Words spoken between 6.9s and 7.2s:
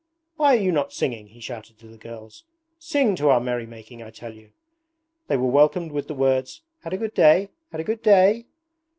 a good